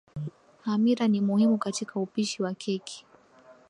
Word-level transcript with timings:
Hamira 0.61 1.07
ni 1.07 1.21
muhimu 1.21 1.57
katika 1.57 1.99
upishi 1.99 2.43
wa 2.43 2.53
keki 2.53 3.05